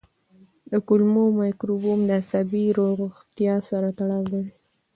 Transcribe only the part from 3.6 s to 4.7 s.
سره تړاو لري.